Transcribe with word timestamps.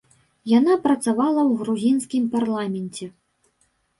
Яна 0.59 0.77
працавала 0.85 1.41
ў 1.49 1.59
грузінскім 1.59 2.23
парламенце. 2.37 3.05